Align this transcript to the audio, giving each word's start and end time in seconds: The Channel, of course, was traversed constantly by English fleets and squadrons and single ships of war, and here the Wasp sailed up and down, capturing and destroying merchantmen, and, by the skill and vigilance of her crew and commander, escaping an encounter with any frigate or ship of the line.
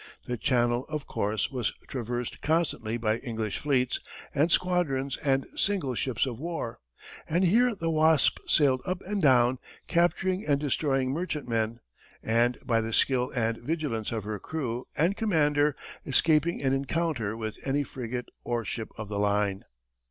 The 0.25 0.35
Channel, 0.35 0.87
of 0.89 1.05
course, 1.05 1.51
was 1.51 1.73
traversed 1.87 2.41
constantly 2.41 2.97
by 2.97 3.19
English 3.19 3.59
fleets 3.59 3.99
and 4.33 4.51
squadrons 4.51 5.15
and 5.17 5.45
single 5.55 5.93
ships 5.93 6.25
of 6.25 6.39
war, 6.39 6.79
and 7.29 7.43
here 7.43 7.75
the 7.75 7.91
Wasp 7.91 8.39
sailed 8.47 8.81
up 8.83 9.03
and 9.07 9.21
down, 9.21 9.59
capturing 9.85 10.43
and 10.43 10.59
destroying 10.59 11.11
merchantmen, 11.11 11.81
and, 12.23 12.57
by 12.65 12.81
the 12.81 12.93
skill 12.93 13.31
and 13.35 13.59
vigilance 13.61 14.11
of 14.11 14.23
her 14.23 14.39
crew 14.39 14.87
and 14.97 15.15
commander, 15.17 15.75
escaping 16.03 16.63
an 16.63 16.73
encounter 16.73 17.37
with 17.37 17.59
any 17.63 17.83
frigate 17.83 18.27
or 18.43 18.65
ship 18.65 18.89
of 18.97 19.07
the 19.07 19.19
line. 19.19 19.65